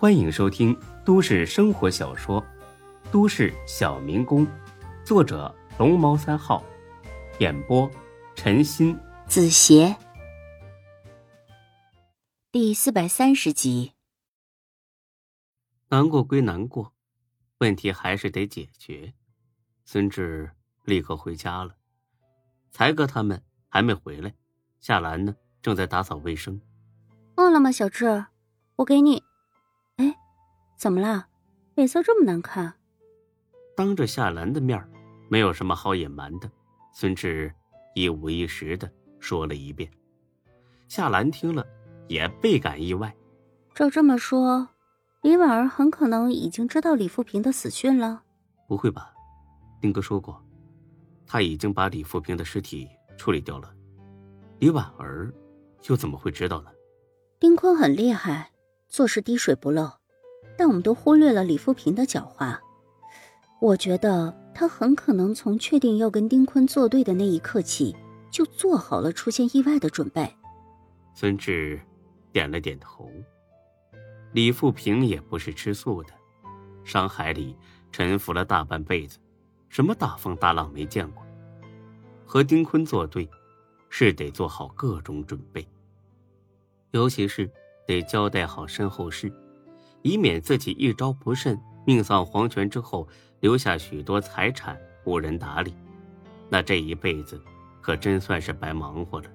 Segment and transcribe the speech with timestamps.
[0.00, 0.74] 欢迎收听
[1.04, 2.40] 都市生活小说
[3.12, 4.46] 《都市小民工》，
[5.04, 6.64] 作者龙猫三号，
[7.38, 7.86] 演播
[8.34, 9.94] 陈鑫、子邪，
[12.50, 13.92] 第四百三十集。
[15.90, 16.94] 难过归难过，
[17.58, 19.12] 问题还是得解决。
[19.84, 20.50] 孙志
[20.86, 21.74] 立刻回家了，
[22.70, 24.32] 才哥他们还没回来，
[24.80, 26.58] 夏兰呢正在打扫卫生。
[27.36, 28.24] 饿了吗，小志？
[28.76, 29.22] 我给你。
[30.80, 31.26] 哎，怎么了？
[31.74, 32.72] 脸色这么难看。
[33.76, 34.82] 当着夏兰的面
[35.28, 36.50] 没有什么好隐瞒的。
[36.94, 37.54] 孙志
[37.94, 39.90] 一五一十的说了一遍。
[40.88, 41.66] 夏兰听了
[42.08, 43.14] 也倍感意外。
[43.74, 44.66] 照这么说，
[45.20, 48.22] 李婉儿很可能已经知道李富平的死讯了。
[48.66, 49.12] 不会吧？
[49.82, 50.42] 丁哥说过，
[51.26, 53.70] 他已经把李富平的尸体处理掉了。
[54.58, 55.30] 李婉儿
[55.88, 56.70] 又怎么会知道呢？
[57.38, 58.50] 丁坤很厉害，
[58.88, 59.90] 做事滴水不漏，
[60.60, 62.54] 但我们都忽略了李富平的狡猾。
[63.62, 67.96] 我觉得他很可能从确定要跟丁坤作对的那一刻起，
[68.30, 70.30] 就做好了出现意外的准备。
[71.14, 71.80] 孙志
[72.30, 73.10] 点了点头。
[74.34, 76.12] 李富平也不是吃素的，
[76.84, 77.56] 商海里
[77.90, 79.18] 沉浮了大半辈子，
[79.70, 81.24] 什么大风大浪没见过。
[82.26, 83.26] 和丁坤作对，
[83.88, 85.66] 是得做好各种准备。
[86.90, 87.50] 尤其是
[87.86, 89.32] 得交代好身后事，
[90.02, 93.06] 以免自己一招不慎，命丧黄泉之后，
[93.40, 95.74] 留下许多财产无人打理，
[96.48, 97.40] 那这一辈子
[97.80, 99.30] 可真算是白忙活了。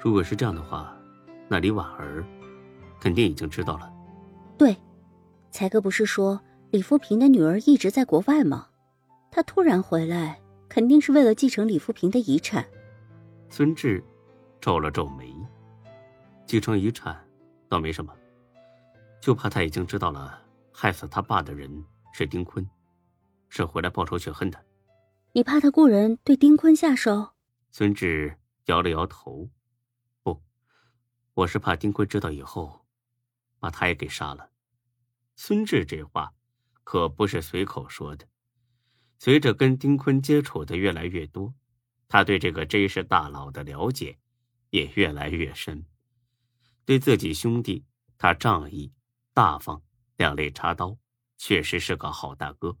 [0.00, 0.96] 如果是这样的话，
[1.48, 2.24] 那李婉儿
[3.00, 3.92] 肯定已经知道了。
[4.56, 4.76] 对，
[5.50, 8.68] 才哥不是说李富平的女儿一直在国外吗？
[9.30, 12.64] 他突然回来，肯定是为了继承李富平的遗产。
[13.48, 14.02] 孙志。
[14.60, 15.32] 皱了皱眉，
[16.44, 17.16] 继承遗产
[17.68, 18.12] 倒没什么，
[19.20, 22.68] 就怕他已经知道了害死他爸的人是丁坤，
[23.48, 24.64] 是回来报仇雪恨的。
[25.32, 27.34] 你怕他雇人对丁坤下手？
[27.70, 29.50] 孙志摇了摇头，
[30.22, 30.42] 不，
[31.34, 32.86] 我是怕丁坤知道以后，
[33.58, 34.50] 把他也给杀了。
[35.36, 36.32] 孙志这话
[36.84, 38.26] 可不是随口说的，
[39.18, 41.54] 随着跟丁坤接触的越来越多，
[42.08, 44.18] 他对这个 J 市大佬的了解。
[44.70, 45.86] 也越来越深，
[46.84, 47.86] 对自己兄弟，
[48.18, 48.92] 他仗义、
[49.38, 49.80] 大方、
[50.16, 50.98] 两肋插刀，
[51.36, 52.76] 确实是个好大哥。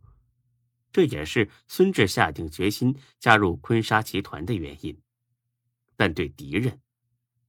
[0.90, 5.00] 这也是孙志下定决心加入坤沙集团的原因。
[5.94, 6.82] 但对敌人，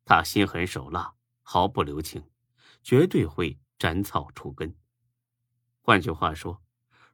[0.06, 2.24] 他心狠手辣，毫不留情，
[2.84, 4.76] 绝对会斩草除根。
[5.82, 6.62] 换句话说，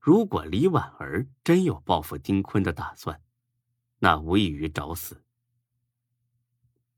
[0.02, 3.22] 如果李婉儿真有报复丁坤的打算，
[4.00, 5.24] 那无异于找死。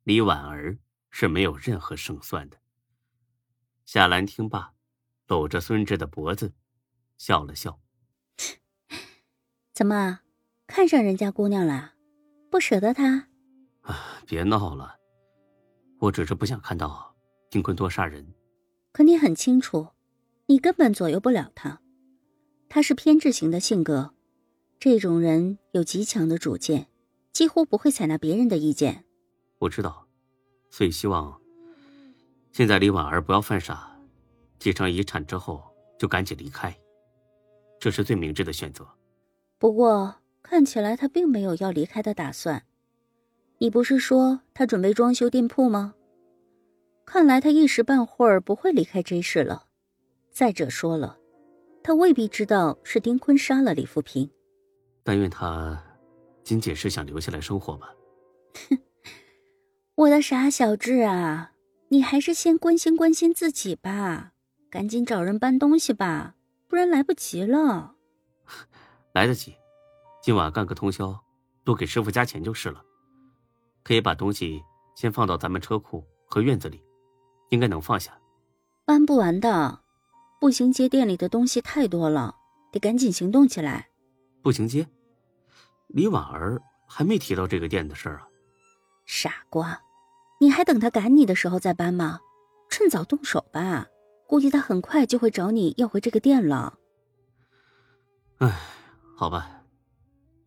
[0.01, 0.79] 李婉儿
[1.11, 2.57] 是没有任何胜算的。
[3.85, 4.73] 夏兰听罢，
[5.27, 6.53] 搂着孙志的脖子，
[7.17, 7.79] 笑了笑
[9.73, 10.21] ：“怎么，
[10.65, 11.93] 看上人家姑娘了？
[12.49, 13.27] 不舍得她？”
[13.81, 14.95] 啊，别闹了！
[15.99, 17.15] 我只是不想看到
[17.49, 18.33] 丁坤多杀人。
[18.91, 19.87] 可你很清楚，
[20.45, 21.81] 你根本左右不了他。
[22.69, 24.13] 他是偏执型的性格，
[24.79, 26.87] 这种人有极强的主见，
[27.31, 29.05] 几乎不会采纳别人的意见。
[29.59, 30.07] 我知道，
[30.69, 31.41] 所以希望
[32.51, 33.96] 现在李婉儿不要犯傻，
[34.59, 35.63] 继承遗产之后
[35.97, 36.75] 就赶紧离开，
[37.79, 38.87] 这是最明智的选择。
[39.57, 42.63] 不过看起来他并没有要离开的打算。
[43.59, 45.95] 你不是说他准备装修店铺吗？
[47.05, 49.65] 看来他一时半会儿不会离开这事了。
[50.29, 51.17] 再者说了，
[51.81, 54.29] 他未必知道是丁坤杀了李富平。
[55.03, 55.81] 但愿他
[56.43, 57.93] 仅仅是想留下来生活吧。
[58.69, 58.77] 哼。
[59.95, 61.53] 我的傻小智啊，
[61.87, 64.33] 你还是先关心关心自己吧，
[64.69, 66.35] 赶紧找人搬东西吧，
[66.67, 67.95] 不然来不及了。
[69.13, 69.55] 来得及，
[70.21, 71.17] 今晚干个通宵，
[71.63, 72.83] 多给师傅加钱就是了。
[73.83, 74.61] 可以把东西
[74.95, 76.83] 先放到咱们车库和院子里，
[77.49, 78.17] 应该能放下。
[78.85, 79.81] 搬不完的，
[80.39, 82.35] 步行街店里的东西太多了，
[82.71, 83.89] 得赶紧行动起来。
[84.41, 84.87] 步行街，
[85.87, 88.27] 李婉儿还没提到这个店的事儿啊。
[89.05, 89.79] 傻瓜。
[90.39, 92.19] 你还等他赶你的时候再搬吗？
[92.69, 93.87] 趁早动手吧，
[94.27, 96.77] 估计他很快就会找你要回这个店了。
[98.39, 98.59] 唉，
[99.15, 99.63] 好吧，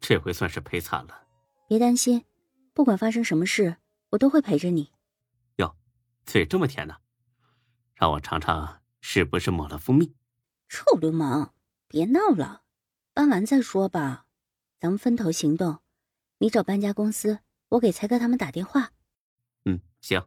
[0.01, 1.27] 这回算是赔惨了。
[1.67, 2.25] 别担心，
[2.75, 3.79] 不管发生什么事，
[4.11, 4.93] 我都会陪着你。
[5.57, 5.75] 哟，
[6.25, 6.97] 嘴这么甜呢，
[7.95, 10.15] 让我尝尝是不是抹了蜂蜜。
[10.69, 11.55] 臭流氓，
[11.89, 12.63] 别闹了，
[13.15, 14.27] 搬完再说吧。
[14.79, 15.81] 咱们分头行动，
[16.39, 17.41] 你找搬家公司，
[17.71, 18.93] 我给才哥他们打电话。
[19.65, 20.23] 嗯，行。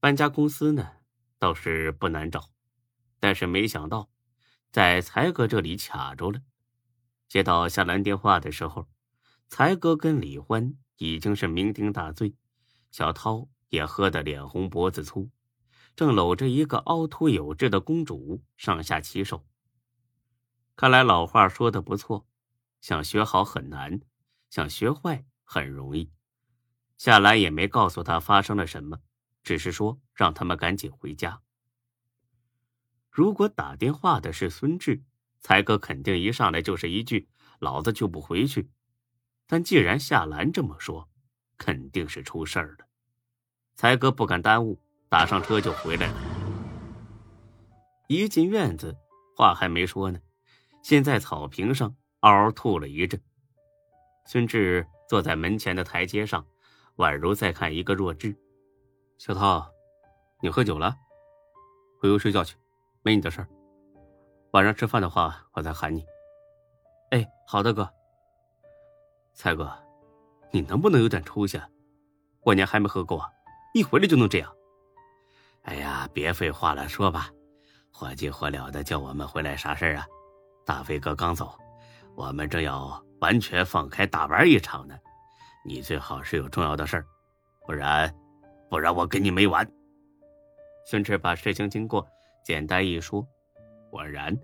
[0.00, 0.92] 搬家公司呢，
[1.44, 2.48] 倒是不难找，
[3.20, 4.08] 但是没想到
[4.70, 6.40] 在才哥这里卡住了。
[7.28, 8.88] 接到夏兰电话的时候，
[9.46, 12.34] 才哥跟李欢已经是酩酊大醉，
[12.90, 15.28] 小涛也喝得脸红脖子粗，
[15.94, 19.44] 正搂着一个凹凸有致的公主上下其手。
[20.74, 22.26] 看来老话说的不错，
[22.80, 24.00] 想学好很难，
[24.48, 26.10] 想学坏很容易。
[26.96, 29.00] 夏兰也没告诉他发生了什么，
[29.44, 31.40] 只是说让他们赶紧回家。
[33.10, 35.04] 如果打电话的是孙志，
[35.40, 37.28] 才哥肯定一上来就是一句
[37.60, 38.68] “老子就不回去”。
[39.46, 41.08] 但既然夏兰这么说，
[41.56, 42.86] 肯定是出事儿了。
[43.76, 46.14] 才哥不敢耽误，打上车就回来了。
[48.08, 48.96] 一进院子，
[49.36, 50.18] 话还没说呢，
[50.82, 53.22] 先在草坪上嗷嗷吐了一阵。
[54.26, 56.44] 孙志坐在门前的台阶上。
[56.96, 58.36] 宛如在看一个弱智。
[59.16, 59.64] 小涛，
[60.40, 60.94] 你喝酒了？
[62.00, 62.56] 回屋睡觉去，
[63.02, 63.48] 没你的事儿。
[64.52, 66.04] 晚上吃饭的话，我再喊你。
[67.10, 67.88] 哎，好的，哥。
[69.32, 69.72] 蔡哥，
[70.50, 71.60] 你能不能有点出息？
[72.40, 73.30] 过年还没喝够啊，
[73.72, 74.52] 一回来就能这样。
[75.62, 77.30] 哎呀，别废话了，说吧。
[77.90, 80.06] 火急火燎的叫我们回来啥事儿啊？
[80.66, 81.56] 大飞哥刚走，
[82.16, 84.98] 我们正要完全放开大玩一场呢。
[85.64, 87.06] 你最好是有重要的事儿，
[87.64, 88.14] 不然，
[88.74, 89.64] 不然我跟你没完。
[90.84, 92.04] 孙志把事情经过
[92.44, 93.24] 简单一说，
[93.88, 94.36] 果然，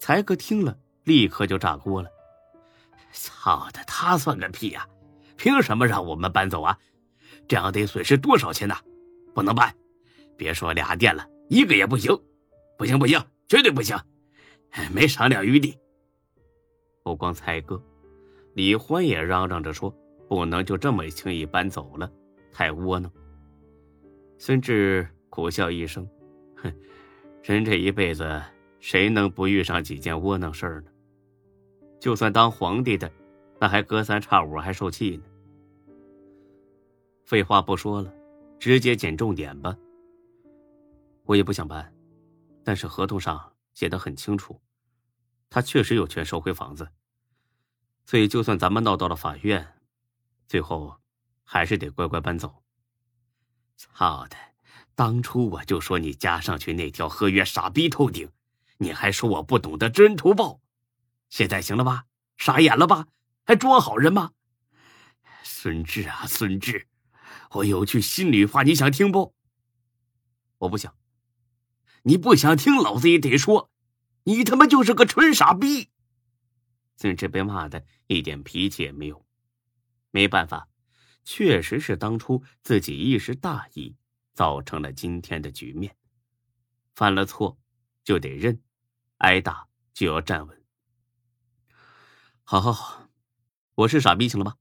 [0.00, 2.10] 才哥听了立刻就炸锅了。
[3.12, 4.84] 操的，他算个屁呀！
[5.36, 6.76] 凭什么让我们搬走啊？
[7.46, 8.74] 这样得损失多少钱呢？
[9.32, 9.72] 不能搬！
[10.36, 12.12] 别说俩店了，一个也不行！
[12.76, 13.96] 不行不行，绝对不行！
[14.92, 15.78] 没商量余地。
[17.04, 17.80] 不光才哥，
[18.54, 19.94] 李欢也嚷嚷着说。
[20.28, 22.10] 不能就这么轻易搬走了，
[22.52, 23.08] 太窝囊。
[24.40, 26.08] 孙志苦笑一声
[26.62, 26.72] ：“哼，
[27.42, 28.40] 人这一辈子
[28.78, 30.90] 谁能不遇上几件窝囊事儿呢？
[31.98, 33.10] 就算当皇帝的，
[33.58, 35.24] 那还隔三差五还受气呢。”
[37.26, 38.14] 废话不说了，
[38.60, 39.76] 直接捡重点吧。
[41.24, 41.92] 我也不想搬，
[42.62, 44.58] 但是合同上写的很清楚，
[45.50, 46.88] 他确实有权收回房子。
[48.06, 49.66] 所以，就算咱们闹到了法院。
[50.46, 50.96] 最后，
[51.42, 52.62] 还是得乖乖搬走。
[53.78, 54.36] 操的！
[54.96, 58.28] 当初我就说你加上去那条合约傻逼透顶，
[58.78, 60.60] 你还说我不懂得知恩图报。
[61.30, 62.06] 现在行了吧？
[62.36, 63.06] 傻眼了吧？
[63.44, 64.32] 还装好人吗？
[65.44, 66.88] 孙志啊，孙志，
[67.52, 69.32] 我有句心里话，你想听不？
[70.58, 70.92] 我不想。
[72.02, 73.70] 你不想听，老子也得说，
[74.24, 75.90] 你他妈就是个纯傻逼。
[76.96, 79.24] 孙志被骂的一点脾气也没有。
[80.10, 80.68] 没办法，
[81.30, 83.94] 确实是当初自己一时大意，
[84.32, 85.94] 造成了今天的局面。
[86.94, 87.58] 犯了错
[88.02, 88.62] 就得认，
[89.18, 90.64] 挨打就要站稳。
[92.44, 93.10] 好好好，
[93.74, 94.56] 我是傻逼，行了吧？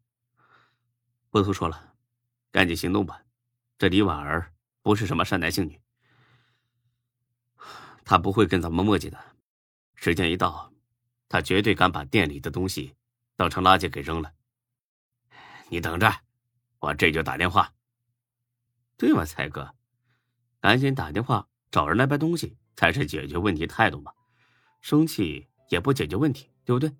[1.29, 1.95] 不多说了，
[2.51, 3.23] 赶紧行动吧。
[3.77, 5.79] 这李婉儿不是什么善男信女，
[8.03, 9.17] 她不会跟咱们墨迹的。
[9.95, 10.73] 时间一到，
[11.29, 12.93] 她绝对敢把店里的东西
[13.37, 14.33] 当成垃圾给扔了。
[15.69, 16.26] 你等着，
[16.79, 17.71] 我这就打电话。
[18.97, 19.69] 对吗，才哥，
[20.59, 24.11] 赶紧打电话找人来搬东西，才是解决问题态度嘛。
[24.81, 26.91] 生气也不解决问题，对不对？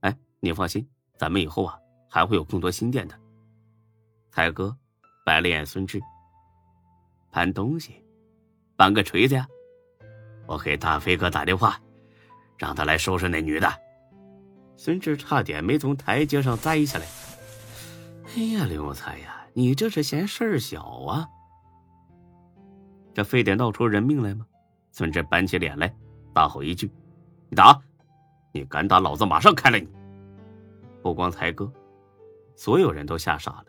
[0.00, 0.88] 哎，你放心，
[1.18, 1.78] 咱们以后啊
[2.08, 3.18] 还会有更多新店的。
[4.30, 4.76] 才哥
[5.24, 6.00] 白了眼孙志，
[7.30, 8.04] 搬东西，
[8.76, 9.46] 搬个锤子呀！
[10.46, 11.80] 我给大飞哥打电话，
[12.58, 13.72] 让他来收拾那女的。
[14.76, 17.06] 孙志差点没从台阶上栽下来。
[18.36, 21.26] 哎呀，刘才呀，你这是嫌事儿小啊？
[23.14, 24.46] 这非得闹出人命来吗？
[24.92, 25.90] 孙志板起脸来，
[26.34, 26.92] 大吼一句
[27.48, 27.80] ：“你打！
[28.52, 29.88] 你敢打，老子马上开了你！”
[31.02, 31.72] 不光才哥，
[32.54, 33.66] 所有人都吓傻了。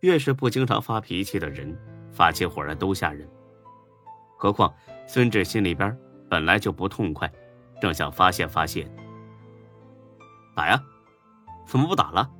[0.00, 1.78] 越是不经常发脾气的人，
[2.10, 3.28] 发起火来都吓人。
[4.38, 4.72] 何况
[5.06, 5.94] 孙志心里边
[6.30, 7.30] 本来就不痛快，
[7.78, 8.90] 正想发泄发泄。
[10.56, 10.82] 打呀！
[11.66, 12.30] 怎么不打了？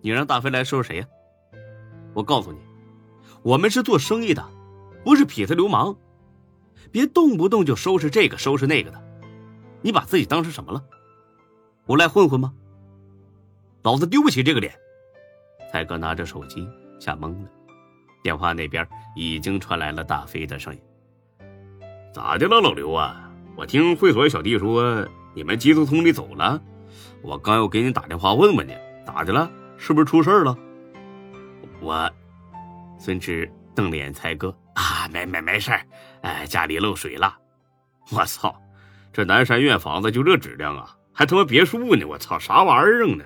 [0.00, 1.06] 你让大飞来收拾谁呀？
[2.14, 2.58] 我告诉你，
[3.42, 4.44] 我们是做生意的，
[5.04, 5.96] 不是痞子流氓，
[6.90, 9.02] 别动不动就收拾这个收拾那个的。
[9.82, 10.82] 你把自己当成什么了？
[11.86, 12.52] 无赖混混吗？
[13.82, 14.72] 老子丢不起这个脸。
[15.70, 17.48] 才哥拿着手机吓懵了，
[18.22, 20.80] 电话那边已经传来了大飞的声音
[22.12, 23.30] ：“咋的了，老刘啊？
[23.56, 26.60] 我听会所小弟说你们集资通的走了，
[27.22, 28.76] 我刚要给你打电话问问你，
[29.06, 29.48] 咋的了？”
[29.80, 30.56] 是不是出事了？
[31.80, 32.08] 我，
[32.98, 35.72] 孙志瞪了眼才哥，啊，没没没事
[36.20, 37.34] 哎，家里漏水了。
[38.12, 38.54] 我操，
[39.10, 42.04] 这南山院房子就这质量啊，还他妈别墅呢！
[42.04, 43.24] 我操，啥玩意儿呢？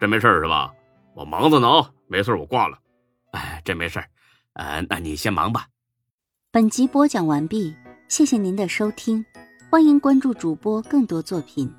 [0.00, 0.72] 真没事是吧？
[1.14, 2.78] 我忙着呢啊，没事我挂了。
[3.32, 4.02] 哎，真没事
[4.54, 5.66] 呃，那你先忙吧。
[6.50, 7.76] 本集播讲完毕，
[8.08, 9.22] 谢谢您的收听，
[9.70, 11.70] 欢迎关注主播更多作品。